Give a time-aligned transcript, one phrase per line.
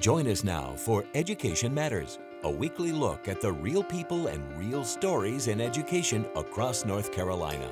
[0.00, 4.84] Join us now for Education Matters, a weekly look at the real people and real
[4.84, 7.68] stories in education across North Carolina.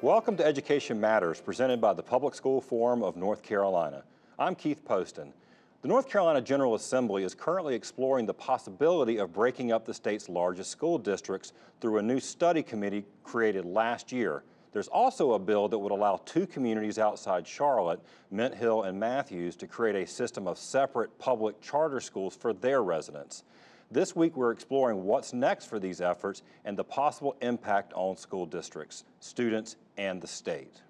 [0.00, 4.02] Welcome to Education Matters, presented by the Public School Forum of North Carolina.
[4.38, 5.34] I'm Keith Poston.
[5.82, 10.30] The North Carolina General Assembly is currently exploring the possibility of breaking up the state's
[10.30, 11.52] largest school districts
[11.82, 14.42] through a new study committee created last year.
[14.74, 18.00] There's also a bill that would allow two communities outside Charlotte,
[18.32, 22.82] Mint Hill and Matthews, to create a system of separate public charter schools for their
[22.82, 23.44] residents.
[23.92, 28.46] This week, we're exploring what's next for these efforts and the possible impact on school
[28.46, 30.82] districts, students, and the state.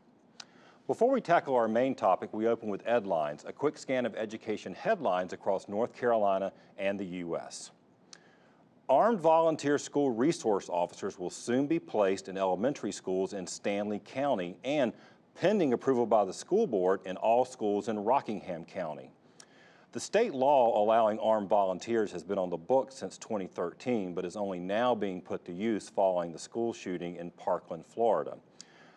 [0.86, 4.72] Before we tackle our main topic, we open with Edlines, a quick scan of education
[4.72, 7.70] headlines across North Carolina and the U.S.
[8.88, 14.58] Armed volunteer school resource officers will soon be placed in elementary schools in Stanly County
[14.62, 14.92] and
[15.34, 19.10] pending approval by the school board in all schools in Rockingham County.
[19.92, 24.36] The state law allowing armed volunteers has been on the books since 2013, but is
[24.36, 28.36] only now being put to use following the school shooting in Parkland, Florida.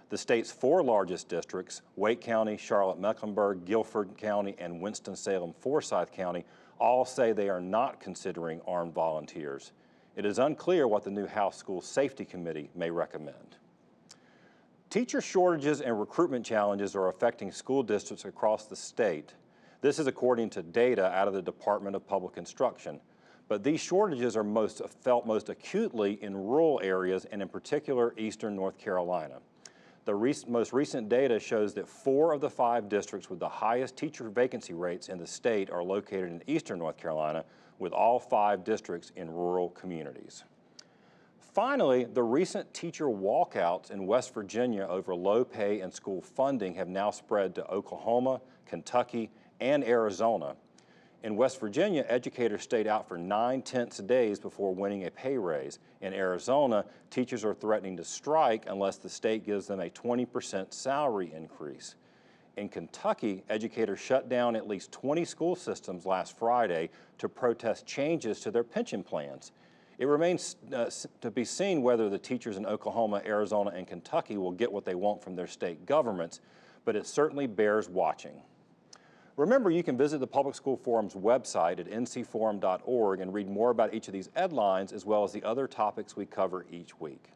[0.10, 6.44] The state's four largest districts, Wake County, Charlotte-Mecklenburg, Guilford County, and Winston-Salem-Forsyth County,
[6.80, 9.72] all say they are not considering armed volunteers.
[10.16, 13.58] It is unclear what the new House School Safety Committee may recommend.
[14.90, 19.34] Teacher shortages and recruitment challenges are affecting school districts across the state.
[19.82, 23.00] This is according to data out of the Department of Public Instruction.
[23.48, 28.56] But these shortages are most felt most acutely in rural areas and in particular eastern
[28.56, 29.40] North Carolina.
[30.08, 33.98] The rec most recent data shows that four of the five districts with the highest
[33.98, 37.44] teacher vacancy rates in the state are located in eastern North Carolina,
[37.78, 40.46] with all five districts in rural communities.
[41.54, 46.88] Finally, the recent teacher walkouts in West Virginia over low pay and school funding have
[46.88, 50.56] now spread to Oklahoma, Kentucky, and Arizona.
[51.24, 55.80] In West Virginia, educators stayed out for nine tenths days before winning a pay raise.
[56.02, 61.32] In Arizona, teachers are threatening to strike unless the state gives them a 20% salary
[61.36, 61.96] increase.
[62.56, 68.40] In Kentucky, educators shut down at least 20 school systems last Friday to protest changes
[68.42, 69.52] to their pension plans.
[69.98, 70.90] It remains uh,
[71.22, 74.96] to be seen whether the teachers in Oklahoma, Arizona, and Kentucky will get what they
[74.96, 76.42] want from their state governments,
[76.86, 78.42] but it certainly bears watching.
[79.38, 83.94] Remember, you can visit the Public School Forum's website at ncforum.org and read more about
[83.94, 87.30] each of these headlines as well as the other topics we cover each week.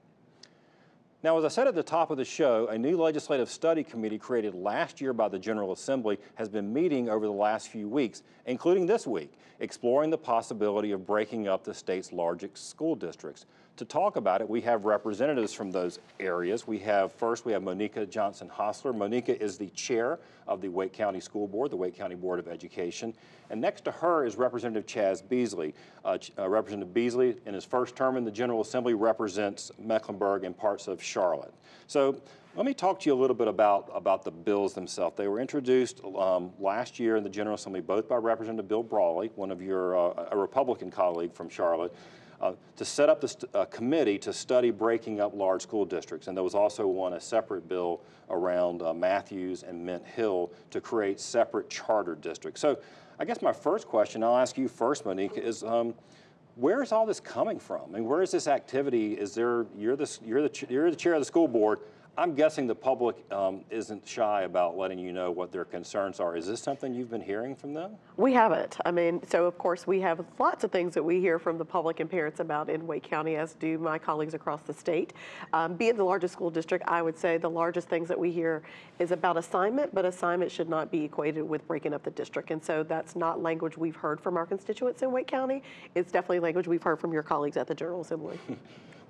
[1.23, 4.17] Now, as I said at the top of the show, a new legislative study committee
[4.17, 8.23] created last year by the General Assembly has been meeting over the last few weeks,
[8.47, 13.45] including this week, exploring the possibility of breaking up the state's largest school districts.
[13.81, 16.67] To talk about it, we have representatives from those areas.
[16.67, 18.93] We have, first, we have Monika Johnson Hostler.
[18.93, 22.47] Monika is the chair of the Wake County School Board, the Wake County Board of
[22.47, 23.11] Education.
[23.49, 25.73] And next to her is Representative Chaz Beasley.
[26.05, 30.55] Uh, uh, Representative Beasley, in his first term in the General Assembly, represents Mecklenburg and
[30.55, 31.51] parts of Charlotte.
[31.87, 32.21] So
[32.55, 35.17] let me talk to you a little bit about, about the bills themselves.
[35.17, 39.31] They were introduced um, last year in the General Assembly, both by Representative Bill Brawley,
[39.33, 41.95] one of your, uh, a Republican colleague from Charlotte,
[42.41, 46.27] uh, to set up this uh, committee to study breaking up large school districts.
[46.27, 50.81] And there was also one, a separate bill around uh, Matthews and Mint Hill to
[50.81, 52.59] create separate charter districts.
[52.59, 52.79] So
[53.19, 55.93] I guess my first question, I'll ask you first, Monique, is um,
[56.55, 57.81] where is all this coming from?
[57.89, 59.13] I mean, where is this activity?
[59.13, 61.79] Is there, you're the, you're the, you're the chair of the school board.
[62.17, 66.35] I'm guessing the public um, isn't shy about letting you know what their concerns are.
[66.35, 67.93] Is this something you've been hearing from them?
[68.17, 68.77] We haven't.
[68.83, 71.63] I mean, so of course we have lots of things that we hear from the
[71.63, 75.13] public and parents about in Wake County, as do my colleagues across the state.
[75.53, 78.61] Um, being the largest school district, I would say the largest things that we hear
[78.99, 82.51] is about assignment, but assignment should not be equated with breaking up the district.
[82.51, 85.63] And so that's not language we've heard from our constituents in Wake County.
[85.95, 88.37] It's definitely language we've heard from your colleagues at the General Assembly.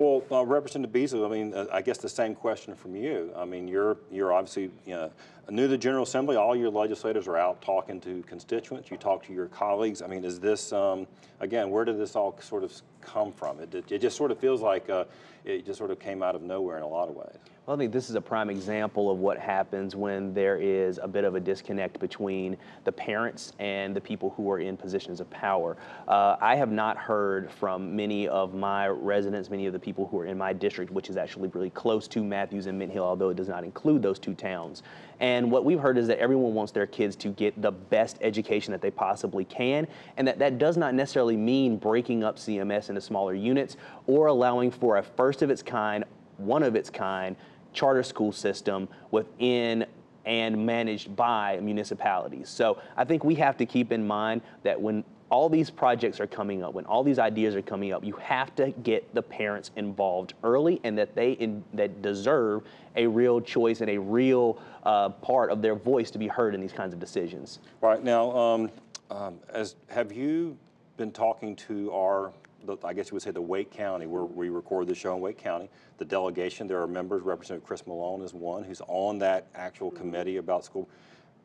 [0.01, 3.31] Well, uh, Representative Beasley, I mean, uh, I guess the same question from you.
[3.37, 5.11] I mean, you're you're obviously you know,
[5.47, 6.37] new to the General Assembly.
[6.37, 8.89] All your legislators are out talking to constituents.
[8.89, 10.01] You talk to your colleagues.
[10.01, 11.05] I mean, is this um,
[11.39, 11.69] again?
[11.69, 13.59] Where did this all sort of come from?
[13.59, 15.05] It, it, just sort of feels like uh,
[15.45, 17.37] it just sort of came out of nowhere in a lot of ways.
[17.71, 21.23] I think this is a prime example of what happens when there is a bit
[21.23, 25.77] of a disconnect between the parents and the people who are in positions of power.
[26.05, 30.19] Uh, I have not heard from many of my residents, many of the people who
[30.19, 33.29] are in my district, which is actually really close to Matthews and Mint Hill, although
[33.29, 34.83] it does not include those two towns.
[35.21, 38.73] And what we've heard is that everyone wants their kids to get the best education
[38.73, 39.87] that they possibly can,
[40.17, 43.77] and that that does not necessarily mean breaking up CMS into smaller units
[44.07, 46.03] or allowing for a first of its kind,
[46.35, 47.37] one of its kind
[47.73, 49.85] charter school system within
[50.25, 52.47] and managed by municipalities.
[52.47, 56.27] So I think we have to keep in mind that when all these projects are
[56.27, 59.71] coming up, when all these ideas are coming up, you have to get the parents
[59.77, 62.63] involved early, and that they in, that deserve
[62.97, 66.59] a real choice and a real uh, part of their voice to be heard in
[66.59, 67.59] these kinds of decisions.
[67.79, 68.71] Right now, um,
[69.09, 70.57] um, as have you
[70.97, 72.33] been talking to our,
[72.65, 75.21] the, I guess you would say the Wake County, where we record the show in
[75.21, 79.47] Wake County, the delegation, there are members, Representative Chris Malone is one, who's on that
[79.55, 80.87] actual committee about school.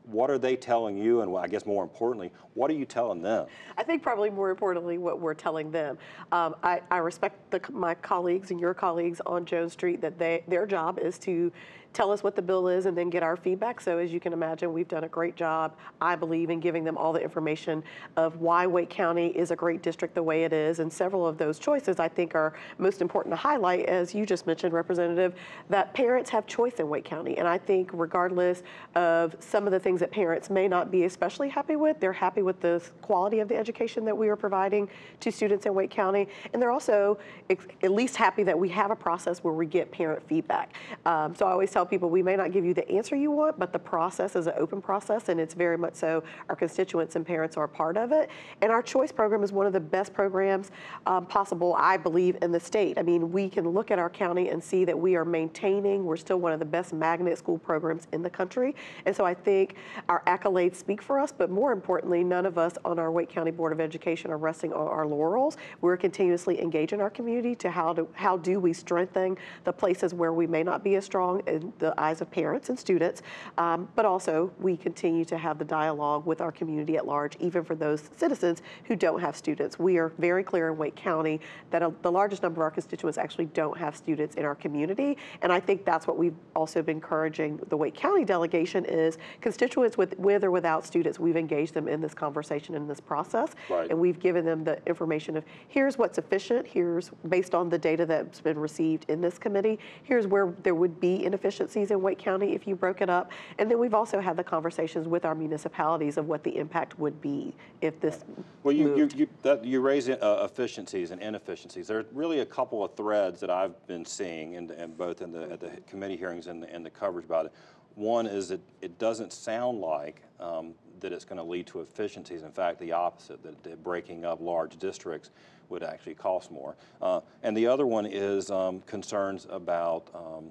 [0.04, 3.46] What are they telling you, and I guess more importantly, what are you telling them?
[3.76, 5.98] I think probably more importantly, what we're telling them.
[6.30, 10.44] Um, I, I respect the, my colleagues and your colleagues on Jones Street that they,
[10.46, 11.50] their job is to
[11.96, 13.81] tell us what the bill is and then get our feedback.
[13.81, 16.98] So as you can imagine, we've done a great job, I believe, in giving them
[16.98, 17.82] all the information
[18.19, 20.78] of why Wake County is a great district the way it is.
[20.78, 24.46] And several of those choices I think are most important to highlight, as you just
[24.46, 25.37] mentioned, Representative,
[25.70, 27.38] that parents have choice in Wake County.
[27.38, 28.62] And I think regardless
[28.94, 32.42] of some of the things that parents may not be especially happy with, they're happy
[32.42, 34.87] with the quality of the education that we are providing
[35.20, 36.28] to students in Wake County.
[36.52, 37.19] And they're also
[37.49, 40.75] at least happy that we have a process where we get parent feedback.
[41.06, 43.59] Um, so I always tell people we may not give you the answer you want,
[43.59, 47.27] but the process is an open process, and it's very much so our constituents and
[47.27, 48.31] parents are part of it.
[48.62, 50.71] And our choice program is one of the best programs
[51.06, 52.99] um, possible, I believe, in the state.
[52.99, 56.17] I mean, we can look at our county and see that we are maintaining, we're
[56.17, 58.75] still one of the best magnet school programs in the country.
[59.05, 59.77] And so I think
[60.09, 63.50] our accolades speak for us, but more importantly, none of us on our Wake County
[63.50, 65.56] Board of Education are resting on our laurels.
[65.81, 70.33] We're continuously engaging our community to how do, how do we strengthen the places where
[70.33, 73.23] we may not be as strong in the eyes of parents and students,
[73.58, 77.64] um, but also we continue to have the dialogue with our community at large, even
[77.64, 79.78] for those citizens who don't have students.
[79.78, 81.40] We are very clear in Wake County
[81.70, 85.17] that a, the largest number of our constituents actually don't have students in our community,
[85.43, 89.96] and I think that's what we've also been encouraging the Wake County delegation is constituents
[89.99, 93.90] with, with or without students, we've engaged them in this conversation in this process, Right.
[93.90, 98.06] and we've given them the information of here's what's efficient, here's based on the data
[98.06, 101.25] that's been received in this committee, here's where there would be
[101.56, 104.44] inefficiencies in Wake County if you broke it up, and then we've also had the
[104.44, 108.25] conversations with our municipalities of what the impact would be if this
[108.62, 111.88] Well, you, you, you, that, you raise uh, efficiencies and inefficiencies.
[111.88, 115.32] There are really a couple of threads that I've been seeing in, in both in
[115.32, 117.53] the, at the committee hearings and the, and the coverage about it.
[117.94, 122.43] One is that it doesn't sound like um, that it's going to lead to efficiencies.
[122.43, 125.31] In fact, the opposite, that, that breaking up large districts
[125.69, 126.76] would actually cost more.
[127.00, 130.50] Uh, and the other one is um, concerns about um,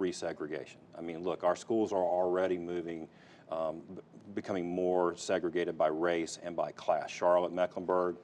[0.00, 0.76] resegregation.
[0.98, 3.06] I mean, look, our schools are already moving,
[3.50, 3.82] um,
[4.34, 7.10] becoming more segregated by race and by class.
[7.10, 8.16] Charlotte, Mecklenburg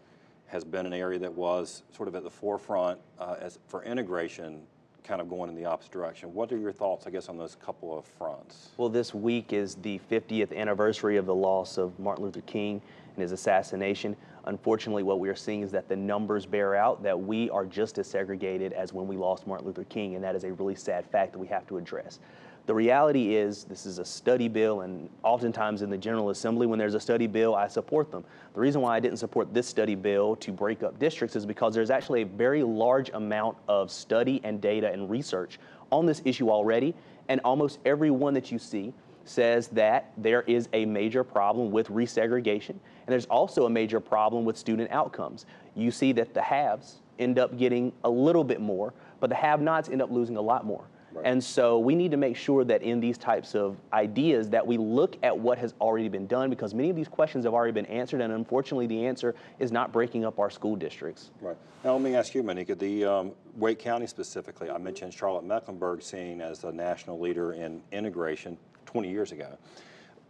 [0.47, 4.63] has been an area that was sort of at the forefront uh, as for integration,
[5.05, 6.33] kind of going in the opposite direction.
[6.35, 8.71] What are your thoughts, I guess, on those couple of fronts?
[8.77, 12.81] Well, this week is the 50th anniversary of the loss of Martin Luther King
[13.15, 14.17] and his assassination.
[14.47, 17.99] Unfortunately, what we are seeing is that the numbers bear out that we are just
[17.99, 21.05] as segregated as when we lost Martin Luther King, and that is a really sad
[21.05, 22.21] fact that we have to address.
[22.67, 26.79] The reality is, this is a study bill, and oftentimes in the General Assembly, when
[26.79, 28.25] there's a study bill, I support them.
[28.55, 31.75] The reason why I didn't support this study bill to break up districts is because
[31.75, 35.59] there's actually a very large amount of study and data and research
[35.91, 36.95] on this issue already,
[37.29, 38.93] and almost every one that you see
[39.29, 44.45] says that there is a major problem with resegregation, and there's also a major problem
[44.45, 45.47] with student outcomes.
[45.75, 49.61] You see that the haves end up getting a little bit more, but the have
[49.61, 50.87] nots end up losing a lot more.
[51.25, 54.77] And so we need to make sure that in these types of ideas that we
[54.77, 57.87] look at what has already been done because many of these questions have already been
[57.87, 61.31] answered and unfortunately the answer is not breaking up our school districts.
[61.41, 61.57] Right.
[61.85, 66.03] Now, let me ask you, Monika, the um, Wake County specifically, I mentioned Charlotte Mecklenburg
[66.03, 69.59] seen as a national leader in integration 20 years ago.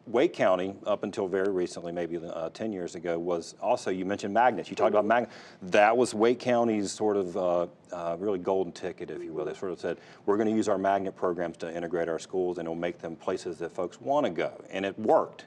[0.07, 4.33] Wake County, up until very recently, maybe uh, 10 years ago, was also, you mentioned
[4.33, 4.71] magnets.
[4.71, 5.35] You talked about magnets.
[5.63, 9.45] That was Wake County's sort of uh, uh, really golden ticket, if you will.
[9.45, 12.59] They sort of said, we're going to use our magnet programs to integrate our schools
[12.59, 14.53] and it'll make them places that folks want to go.
[14.71, 15.47] And it worked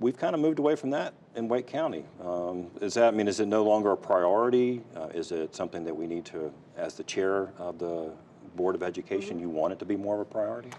[0.00, 2.04] we've kind of moved away from that in Wake County.
[2.22, 4.82] Um, is that, I mean, is it no longer a priority?
[4.96, 8.12] Uh, is it something that we need to, as the chair of the
[8.56, 10.70] Board of Education, you want it to be more of a priority?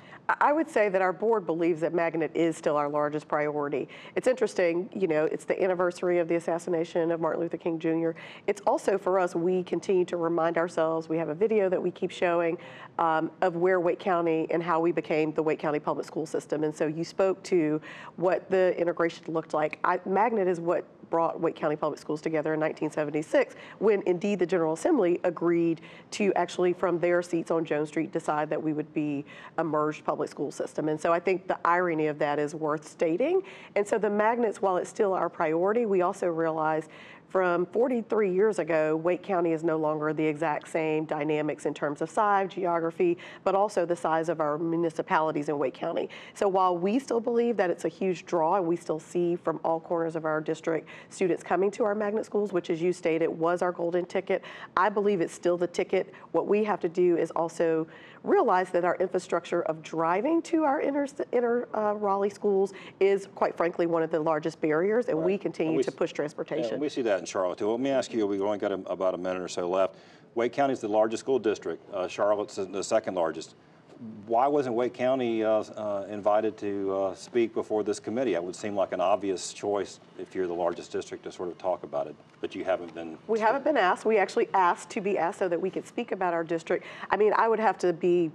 [0.41, 3.87] I would say that our board believes that magnet is still our largest priority.
[4.15, 8.11] It's interesting, you know, it's the anniversary of the assassination of Martin Luther King Jr.
[8.47, 11.91] It's also for us, we continue to remind ourselves, we have a video that we
[11.91, 12.57] keep showing
[12.97, 16.63] um, of where Wake County and how we became the Wake County public school system.
[16.63, 17.81] And so you spoke to
[18.15, 19.79] what the integration looked like.
[19.83, 24.45] I, magnet is what brought Wake County Public Schools together in 1976, when indeed the
[24.45, 28.93] General Assembly agreed to actually, from their seats on Jones Street, decide that we would
[28.93, 29.25] be
[29.57, 30.89] a merged public school system.
[30.89, 33.41] And so I think the irony of that is worth stating.
[33.75, 36.87] And so the magnets, while it's still our priority, we also realize
[37.35, 42.01] from 43 years ago, Wake County is no longer the exact same dynamics in terms
[42.01, 46.07] of size, geography, but also the size of our municipalities in Wake County.
[46.33, 49.59] So while we still believe that it's a huge draw, and we still see from
[49.65, 53.27] all corners of our district students coming to our magnet schools, which as you stated
[53.27, 54.41] was our golden ticket,
[54.77, 56.13] I believe it's still the ticket.
[56.31, 57.85] What we have to do is also
[58.27, 63.55] realize that our infrastructure of driving to our inner, inner uh, Raleigh schools is, quite
[63.55, 65.25] frankly, one of the largest barriers, and right.
[65.25, 66.79] we continue and we, to push transportation.
[66.79, 67.69] We see that in Charlotte too.
[67.69, 69.95] Let me ask you, we've only got a, about a minute or so left.
[70.35, 71.81] Wake County is the largest school district.
[71.93, 73.55] Uh, Charlotte's the second largest
[74.27, 78.33] why wasn't Wake County uh, uh, invited to uh, speak before this committee?
[78.33, 81.57] It would seem like an obvious choice if you're the largest district to sort of
[81.57, 83.17] talk about it, but you haven't been.
[83.27, 84.05] We haven't been asked.
[84.05, 86.85] We actually asked to be asked so that we could speak about our district.
[87.09, 88.31] I mean, I would have to be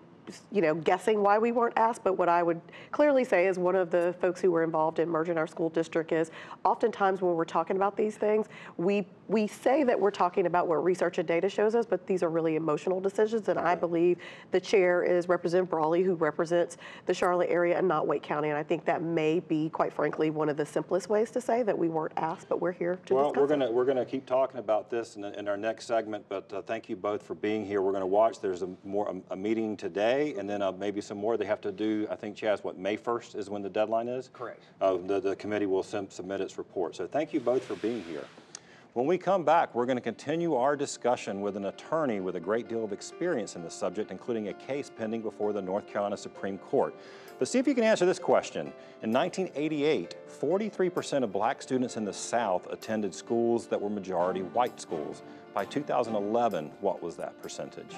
[0.52, 2.60] you know, guessing why we weren't asked, but what I would
[2.92, 6.12] clearly say is one of the folks who were involved in merging our school district
[6.12, 6.30] is
[6.64, 10.82] oftentimes when we're talking about these things, we we say that we're talking about what
[10.82, 13.48] research and data shows us, but these are really emotional decisions.
[13.48, 14.18] And I believe
[14.50, 18.48] the chair is Representative Brawley, who represents the Charlotte area and not Wake County.
[18.48, 21.62] And I think that may be, quite frankly, one of the simplest ways to say
[21.62, 24.26] that we weren't asked, but we're here to well, discuss we're gonna we're gonna keep
[24.26, 26.24] talking about this in, in our next segment.
[26.28, 27.82] But uh, thank you both for being here.
[27.82, 28.40] We're going to watch.
[28.40, 31.36] There's a more a, a meeting today, and then uh, maybe some more.
[31.36, 32.08] They have to do.
[32.10, 34.28] I think Chaz, what May 1st is when the deadline is.
[34.32, 34.64] Correct.
[34.80, 36.96] Uh, the the committee will submit its report.
[36.96, 38.24] So thank you both for being here.
[38.92, 42.40] When we come back, we're going to continue our discussion with an attorney with a
[42.40, 46.16] great deal of experience in this subject, including a case pending before the North Carolina
[46.16, 46.92] Supreme Court.
[47.38, 48.72] But see if you can answer this question.
[49.02, 54.80] In 1988, 43% of black students in the South attended schools that were majority white
[54.80, 55.22] schools.
[55.54, 57.94] By 2011, what was that percentage?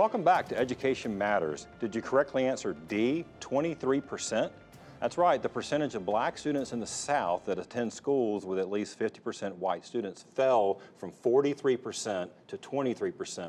[0.00, 1.66] Welcome back to Education Matters.
[1.78, 4.50] Did you correctly answer D, 23%?
[4.98, 8.70] That's right, the percentage of black students in the South that attend schools with at
[8.70, 12.88] least 50% white students fell from 43% to 23%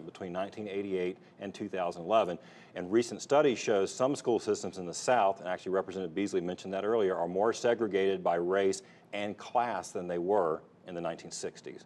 [0.05, 2.37] between 1988 and 2011.
[2.75, 6.73] And recent studies show some school systems in the South, and actually Representative Beasley mentioned
[6.73, 8.81] that earlier, are more segregated by race
[9.13, 11.83] and class than they were in the 1960s.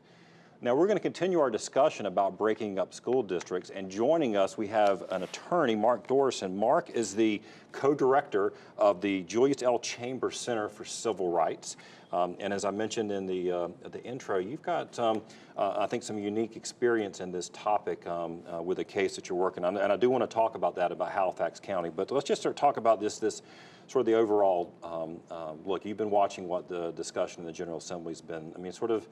[0.62, 4.57] Now, we're going to continue our discussion about breaking up school districts, and joining us,
[4.57, 6.55] we have an attorney, Mark Dorosin.
[6.55, 7.41] Mark is the
[7.74, 9.79] co-director of the Julius L.
[9.79, 11.75] Chambers Center for Civil Rights.
[12.13, 15.21] Um, and as I mentioned in the, uh, the intro, you've got, um,
[15.57, 19.27] uh, I think, some unique experience in this topic um, uh, with a case that
[19.27, 19.75] you're working on.
[19.75, 21.89] And I do want to talk about that, about Halifax County.
[21.93, 23.41] But let's just talk about this, this
[23.88, 25.85] sort of the overall um, uh, look.
[25.85, 28.53] You've been watching what the discussion in the General Assembly's been.
[28.55, 29.05] I mean, sort of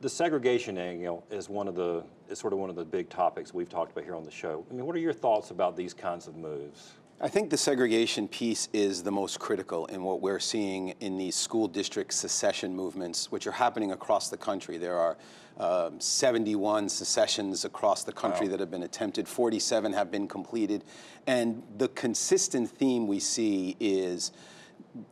[0.00, 3.54] the segregation angle is one of the is sort of one of the big topics
[3.54, 4.64] we've talked about here on the show.
[4.70, 6.92] I mean, what are your thoughts about these kinds of moves?
[7.20, 11.34] I think the segregation piece is the most critical in what we're seeing in these
[11.34, 14.78] school district secession movements, which are happening across the country.
[14.78, 15.16] There are
[15.58, 18.52] um, 71 secessions across the country wow.
[18.52, 20.84] that have been attempted, 47 have been completed.
[21.26, 24.30] And the consistent theme we see is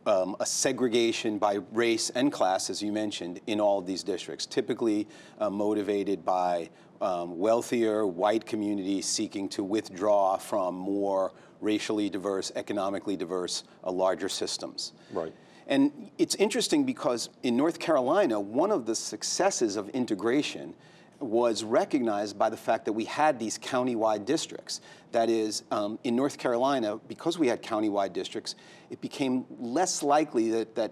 [0.05, 4.45] um, a segregation by race and class, as you mentioned, in all of these districts,
[4.45, 5.07] typically
[5.39, 6.69] uh, motivated by
[7.01, 14.29] um, wealthier white communities seeking to withdraw from more racially diverse, economically diverse, uh, larger
[14.29, 14.93] systems.
[15.11, 15.33] Right.
[15.67, 20.73] And it's interesting because in North Carolina, one of the successes of integration
[21.19, 24.81] was recognized by the fact that we had these countywide districts.
[25.11, 28.55] That is, um, in North Carolina, because we had countywide districts,
[28.89, 30.91] it became less likely that, that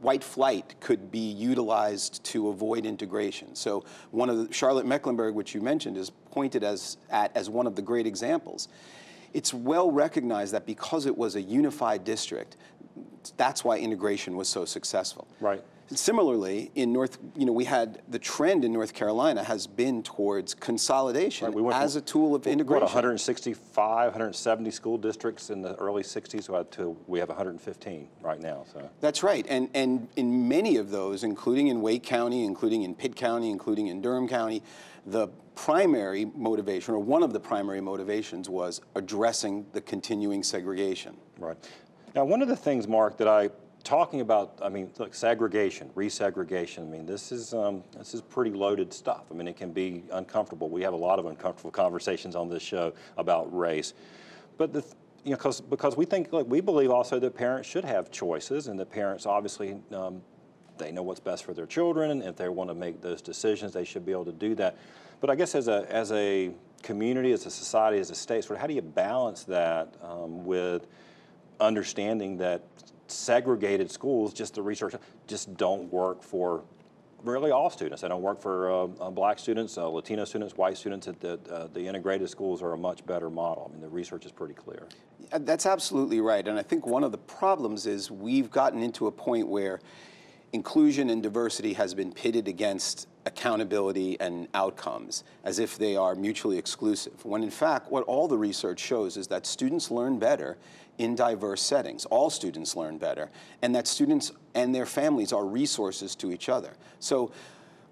[0.00, 3.54] white flight could be utilized to avoid integration.
[3.54, 7.66] So one of the, Charlotte Mecklenburg, which you mentioned, is pointed as, at as one
[7.66, 8.68] of the great examples.
[9.32, 12.56] It's well recognized that because it was a unified district,
[13.36, 15.26] that's why integration was so successful.
[15.40, 15.62] Right.
[15.88, 20.52] Similarly, in North, you know, we had the trend in North Carolina has been towards
[20.52, 22.80] consolidation right, we as from, a tool of integration.
[22.80, 28.40] What, 165, 170 school districts in the early 60s we, to, we have 115 right
[28.40, 28.64] now.
[28.72, 29.46] So That's right.
[29.48, 33.86] And, and in many of those, including in Wake County, including in Pitt County, including
[33.86, 34.62] in Durham County,
[35.06, 41.16] the primary motivation, or one of the primary motivations, was addressing the continuing segregation.
[41.38, 41.56] Right.
[42.14, 43.50] Now, one of the things, Mark, that I
[43.86, 46.80] talking about, I mean, look, segregation, resegregation.
[46.80, 49.26] I mean, this is um, this is pretty loaded stuff.
[49.30, 50.68] I mean, it can be uncomfortable.
[50.68, 53.94] We have a lot of uncomfortable conversations on this show about race,
[54.58, 54.84] but the
[55.24, 58.66] you know, because because we think, like, we believe also that parents should have choices,
[58.66, 60.20] and that parents obviously um,
[60.78, 63.72] they know what's best for their children, and if they want to make those decisions,
[63.72, 64.76] they should be able to do that.
[65.20, 66.50] But I guess as a as a
[66.82, 70.44] community, as a society, as a state, sort of how do you balance that um,
[70.44, 70.86] with
[71.60, 72.62] understanding that
[73.10, 74.94] segregated schools, just the research,
[75.26, 76.64] just don't work for
[77.22, 78.02] really all students.
[78.02, 81.06] They don't work for uh, uh, black students, uh, Latino students, white students.
[81.20, 83.68] That uh, the integrated schools are a much better model.
[83.68, 84.86] I mean, the research is pretty clear.
[85.32, 86.46] That's absolutely right.
[86.46, 89.80] And I think one of the problems is we've gotten into a point where
[90.52, 96.56] inclusion and diversity has been pitted against accountability and outcomes as if they are mutually
[96.56, 97.24] exclusive.
[97.24, 100.56] When in fact, what all the research shows is that students learn better
[100.98, 102.06] in diverse settings.
[102.06, 103.30] All students learn better,
[103.60, 106.72] and that students and their families are resources to each other.
[107.00, 107.32] So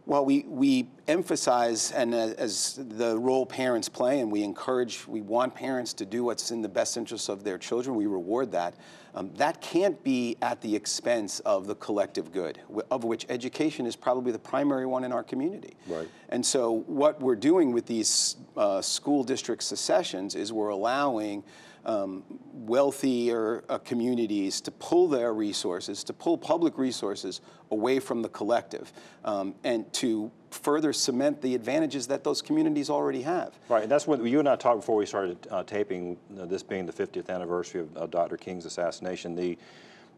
[0.06, 5.22] while we, we emphasize and uh, as the role parents play and we encourage, we
[5.22, 8.74] want parents to do what's in the best interest of their children, we reward that.
[9.14, 12.58] Um, that can't be at the expense of the collective good,
[12.90, 15.76] of which education is probably the primary one in our community.
[15.86, 16.08] Right.
[16.30, 21.44] And so what we're doing with these uh, school district secessions is we're allowing
[21.86, 27.40] um, wealthier uh, communities to pull their resources, to pull public resources
[27.70, 28.92] away from the collective,
[29.24, 33.54] um, and to further cement the advantages that those communities already have.
[33.68, 36.16] Right, and that's what you and I talked before we started uh, taping.
[36.40, 38.36] uh, this being the 50th anniversary of uh, Dr.
[38.36, 39.34] King's assassination.
[39.34, 39.58] The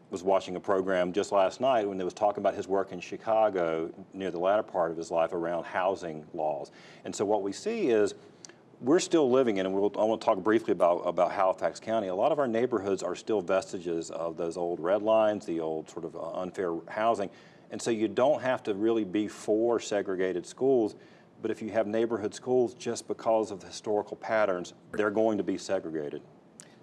[0.09, 2.99] was watching a program just last night when they was talking about his work in
[2.99, 6.71] Chicago near the latter part of his life around housing laws.
[7.03, 8.13] And so what we see is
[8.79, 12.07] we're still living in, and we'll, I want to talk briefly about, about Halifax County.
[12.07, 15.89] A lot of our neighborhoods are still vestiges of those old red lines, the old
[15.89, 17.29] sort of uh, unfair housing.
[17.71, 20.95] And so you don't have to really be for segregated schools,
[21.41, 25.43] but if you have neighborhood schools, just because of the historical patterns, they're going to
[25.43, 26.21] be segregated.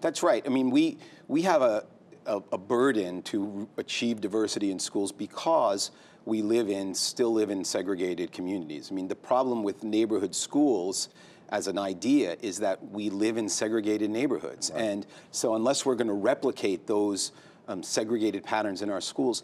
[0.00, 0.43] That's right.
[0.47, 0.99] I mean, we,
[1.29, 1.85] we have a,
[2.26, 5.91] a, a burden to achieve diversity in schools because
[6.26, 8.88] we live in, still live in segregated communities.
[8.90, 11.09] I mean, the problem with neighborhood schools
[11.51, 14.70] as an idea is that we live in segregated neighborhoods.
[14.70, 17.33] And so unless we're going to replicate those
[17.68, 19.42] um, segregated patterns in our schools,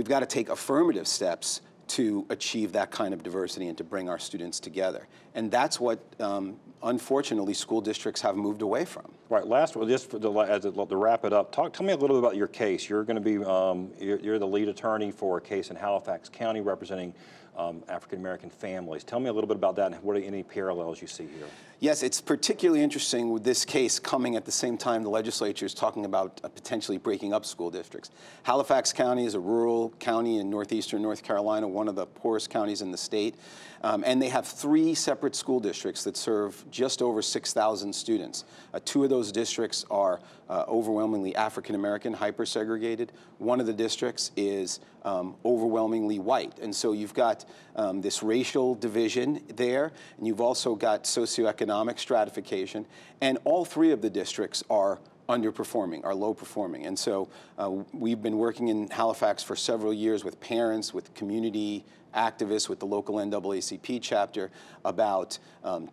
[0.00, 4.08] we've got to take affirmative steps to achieve that kind of diversity and to bring
[4.08, 5.06] our students together.
[5.34, 9.12] And that's what, um, unfortunately, school districts have moved away from.
[9.28, 9.46] Right.
[9.46, 11.74] Last, well, just as it, to wrap it up, talk.
[11.74, 12.88] Tell me a little bit about your case.
[12.88, 16.30] You're going to be, um, you're, you're the lead attorney for a case in Halifax
[16.30, 17.12] County representing
[17.60, 19.04] um, African American families.
[19.04, 21.46] Tell me a little bit about that and what are any parallels you see here.
[21.80, 25.74] Yes, it's particularly interesting with this case coming at the same time the legislature is
[25.74, 28.10] talking about uh, potentially breaking up school districts.
[28.42, 32.82] Halifax County is a rural county in northeastern North Carolina, one of the poorest counties
[32.82, 33.34] in the state.
[33.82, 38.44] Um, and they have three separate school districts that serve just over 6,000 students.
[38.74, 43.12] Uh, two of those districts are uh, overwhelmingly African American, hyper segregated.
[43.38, 46.58] One of the districts is um, overwhelmingly white.
[46.58, 52.84] And so you've got um, this racial division there, and you've also got socioeconomic stratification.
[53.20, 54.98] And all three of the districts are
[55.30, 56.86] underperforming, are low performing.
[56.86, 61.84] And so uh, we've been working in Halifax for several years with parents, with community
[62.14, 64.50] activists, with the local NAACP chapter
[64.84, 65.90] about um,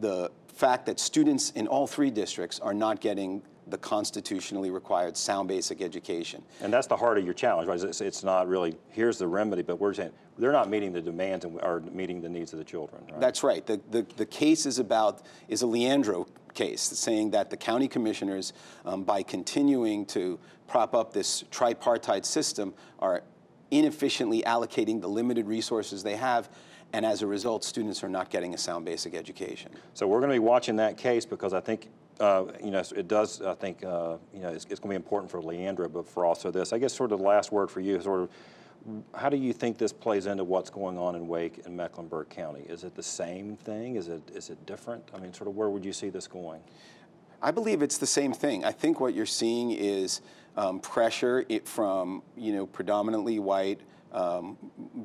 [0.00, 5.48] the fact that students in all three districts are not getting the constitutionally required sound
[5.48, 6.42] basic education.
[6.60, 7.82] And that's the heart of your challenge, right?
[7.82, 11.44] It's, it's not really, here's the remedy, but we're saying they're not meeting the demands
[11.44, 13.20] and are meeting the needs of the children, right?
[13.20, 13.64] That's right.
[13.64, 18.52] The, the, the case is about, is a Leandro case, saying that the county commissioners,
[18.84, 23.22] um, by continuing to prop up this tripartite system, are
[23.74, 26.48] inefficiently allocating the limited resources they have,
[26.92, 29.72] and as a result, students are not getting a sound basic education.
[29.94, 31.88] So we're going to be watching that case because I think,
[32.20, 35.04] uh, you know, it does, I think, uh, you know, it's, it's going to be
[35.04, 36.72] important for Leandro, but for also this.
[36.72, 38.30] I guess sort of the last word for you, sort of,
[39.14, 42.64] how do you think this plays into what's going on in Wake and Mecklenburg County?
[42.68, 43.96] Is it the same thing?
[43.96, 45.02] Is it, is it different?
[45.14, 46.60] I mean, sort of where would you see this going?
[47.42, 48.64] I believe it's the same thing.
[48.64, 50.20] I think what you're seeing is
[50.56, 53.80] um, pressure it from you know predominantly white,
[54.12, 54.56] um,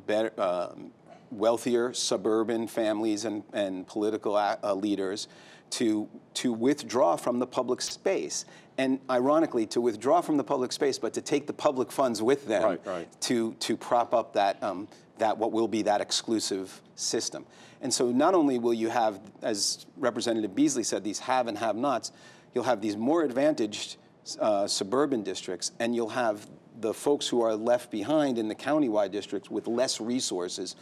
[0.08, 0.92] better, um,
[1.32, 5.28] wealthier suburban families and, and political uh, leaders
[5.72, 8.46] to to withdraw from the public space.
[8.78, 12.48] And ironically, to withdraw from the public space, but to take the public funds with
[12.48, 13.22] them Right, right.
[13.22, 17.46] to to prop up that um, that what will be that exclusive system.
[17.82, 21.76] And so not only will you have, as Representative Beasley said, these have and have
[21.76, 22.12] nots,
[22.54, 23.98] you'll have these more advantaged
[24.40, 26.48] uh, suburban districts, and you'll have
[26.80, 30.76] the folks who are left behind in the countywide districts with less resources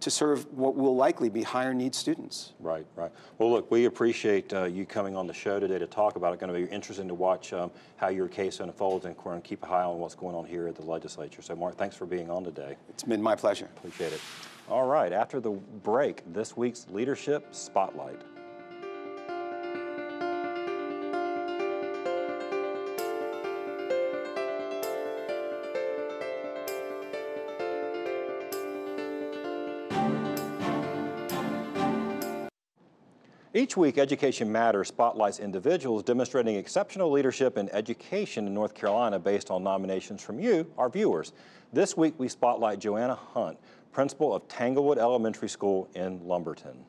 [0.00, 2.52] to serve what will likely be higher need students.
[2.60, 3.10] Right, right.
[3.38, 6.38] Well, look, we appreciate uh, you coming on the show today to talk about it.
[6.38, 9.48] Going to be interesting to watch um, how your case unfolds and we're going to
[9.48, 11.42] keep an eye on what's going on here at the legislature.
[11.42, 12.76] So, Mark, thanks for being on today.
[12.90, 13.68] It's been my pleasure.
[13.76, 14.20] Appreciate it.
[14.70, 18.20] All right, after the break, this week's Leadership Spotlight.
[33.58, 39.50] Each week, Education Matters spotlights individuals demonstrating exceptional leadership in education in North Carolina based
[39.50, 41.32] on nominations from you, our viewers.
[41.72, 43.58] This week, we spotlight Joanna Hunt,
[43.90, 46.84] principal of Tanglewood Elementary School in Lumberton.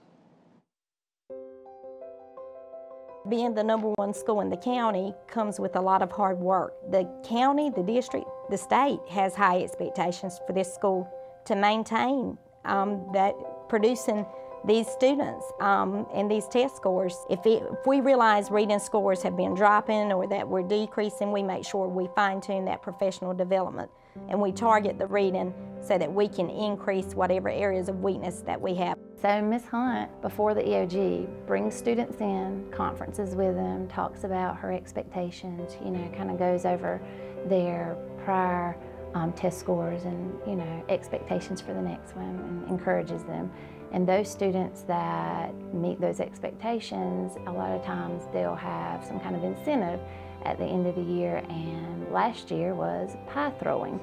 [3.27, 6.73] Being the number one school in the county comes with a lot of hard work.
[6.91, 11.11] The county, the district, the state has high expectations for this school
[11.45, 13.33] to maintain um, that
[13.69, 14.23] producing
[14.65, 17.25] these students um, and these test scores.
[17.29, 21.43] If, it, if we realize reading scores have been dropping or that we're decreasing, we
[21.43, 23.89] make sure we fine tune that professional development
[24.27, 28.59] and we target the reading so that we can increase whatever areas of weakness that
[28.59, 28.97] we have.
[29.21, 29.65] So Ms.
[29.65, 35.91] Hunt, before the EOG, brings students in, conferences with them, talks about her expectations, you
[35.91, 37.01] know, kind of goes over
[37.45, 38.77] their prior
[39.13, 43.51] um, test scores and, you know, expectations for the next one and encourages them.
[43.91, 49.35] And those students that meet those expectations, a lot of times they'll have some kind
[49.35, 49.99] of incentive
[50.45, 51.43] at the end of the year.
[51.49, 53.99] And last year was pie throwing.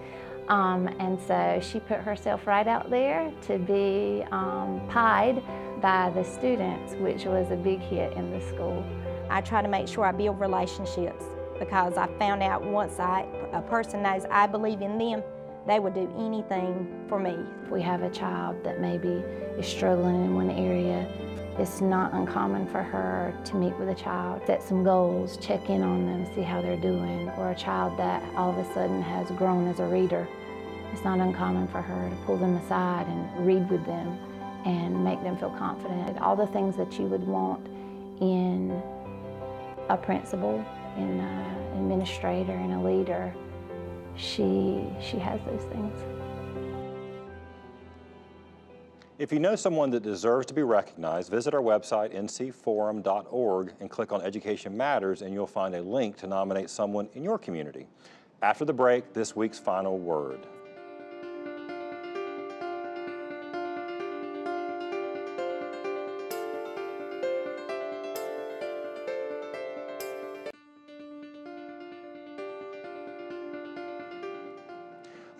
[0.48, 5.42] Um, and so she put herself right out there to be um, pied
[5.80, 8.84] by the students, which was a big hit in the school.
[9.28, 11.24] I try to make sure I build relationships
[11.58, 15.22] because I found out once I, a person knows I believe in them,
[15.66, 17.36] they would do anything for me.
[17.64, 19.24] If we have a child that maybe
[19.58, 21.08] is struggling in one area,
[21.58, 25.82] it's not uncommon for her to meet with a child, set some goals, check in
[25.82, 29.30] on them, see how they're doing, or a child that all of a sudden has
[29.30, 30.28] grown as a reader.
[30.92, 34.18] It's not uncommon for her to pull them aside and read with them
[34.66, 36.18] and make them feel confident.
[36.18, 37.66] All the things that you would want
[38.20, 38.70] in
[39.88, 40.64] a principal,
[40.96, 43.34] in an administrator, in a leader,
[44.16, 45.96] she, she has those things.
[49.18, 54.12] If you know someone that deserves to be recognized, visit our website, ncforum.org, and click
[54.12, 57.86] on Education Matters, and you'll find a link to nominate someone in your community.
[58.42, 60.46] After the break, this week's final word.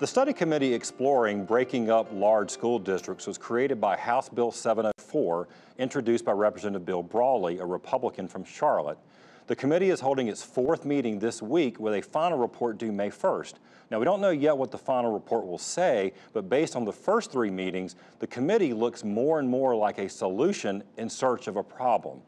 [0.07, 5.49] The study committee exploring breaking up large school districts was created by House Bill 704,
[5.79, 8.99] introduced by Representative Bill Brawley, a Republican from Charlotte.
[9.49, 13.11] The committee is holding its fourth meeting this week with a final report due May
[13.11, 13.55] 1st.
[13.91, 16.93] Now, we don't know yet what the final report will say, but based on the
[16.93, 21.57] first three meetings, the committee looks more and more like a solution in search of
[21.57, 22.21] a problem.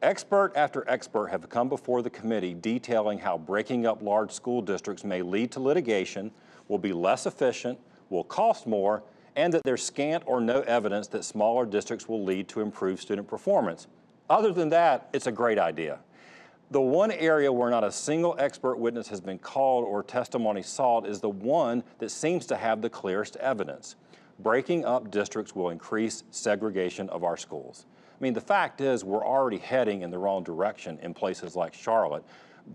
[0.00, 5.04] Expert after expert have come before the committee detailing how breaking up large school districts
[5.04, 6.30] may lead to litigation,
[6.70, 7.78] will be less efficient,
[8.08, 9.02] will cost more,
[9.34, 13.26] and that there's scant or no evidence that smaller districts will lead to improved student
[13.26, 13.88] performance.
[14.30, 15.98] Other than that, it's a great idea.
[16.70, 21.04] The one area where not a single expert witness has been called or testimony sought
[21.04, 23.96] is the one that seems to have the clearest evidence.
[24.38, 27.86] Breaking up districts will increase segregation of our schools.
[28.20, 31.74] I mean, the fact is we're already heading in the wrong direction in places like
[31.74, 32.22] Charlotte,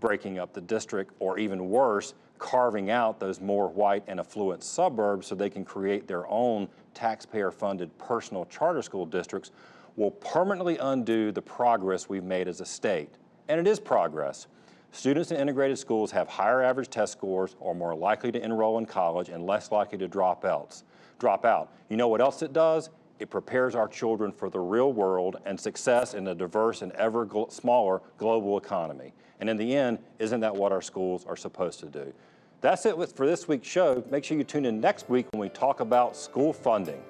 [0.00, 5.26] breaking up the district, or even worse, carving out those more white and affluent suburbs
[5.26, 9.50] so they can create their own taxpayer funded personal charter school districts
[9.96, 13.14] will permanently undo the progress we've made as a state.
[13.48, 14.46] And it is progress.
[14.92, 18.86] Students in integrated schools have higher average test scores, are more likely to enroll in
[18.86, 20.82] college, and less likely to drop out.
[21.18, 21.72] Drop out.
[21.88, 22.90] You know what else it does?
[23.18, 27.26] It prepares our children for the real world and success in a diverse and ever
[27.48, 29.14] smaller global economy.
[29.40, 32.12] And in the end, isn't that what our schools are supposed to do?
[32.60, 34.02] That's it for this week's show.
[34.10, 37.02] Make sure you tune in next week when we talk about school funding.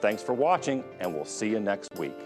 [0.00, 2.16] Thanks for watching, and we'll see you next week.